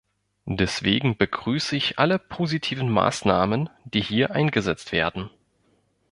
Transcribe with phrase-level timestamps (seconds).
[0.49, 5.29] Deswegen begrüße ich alle positiven Maßnahmen, die hier eingesetzt werden.